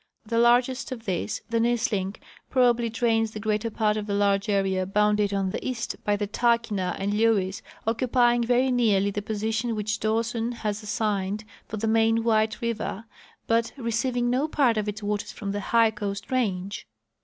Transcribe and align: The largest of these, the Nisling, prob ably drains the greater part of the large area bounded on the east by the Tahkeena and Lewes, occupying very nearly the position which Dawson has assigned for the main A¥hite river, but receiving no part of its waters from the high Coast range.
The 0.25 0.39
largest 0.39 0.91
of 0.91 1.05
these, 1.05 1.43
the 1.51 1.59
Nisling, 1.59 2.15
prob 2.49 2.79
ably 2.79 2.89
drains 2.89 3.29
the 3.33 3.39
greater 3.39 3.69
part 3.69 3.97
of 3.97 4.07
the 4.07 4.15
large 4.15 4.49
area 4.49 4.87
bounded 4.87 5.31
on 5.31 5.51
the 5.51 5.63
east 5.63 5.95
by 6.03 6.15
the 6.15 6.25
Tahkeena 6.27 6.95
and 6.97 7.13
Lewes, 7.13 7.61
occupying 7.85 8.43
very 8.43 8.71
nearly 8.71 9.11
the 9.11 9.21
position 9.21 9.75
which 9.75 9.99
Dawson 9.99 10.53
has 10.53 10.81
assigned 10.81 11.45
for 11.67 11.77
the 11.77 11.87
main 11.87 12.23
A¥hite 12.23 12.61
river, 12.61 13.05
but 13.45 13.73
receiving 13.77 14.27
no 14.31 14.47
part 14.47 14.75
of 14.75 14.89
its 14.89 15.03
waters 15.03 15.31
from 15.31 15.51
the 15.51 15.59
high 15.69 15.91
Coast 15.91 16.31
range. 16.31 16.87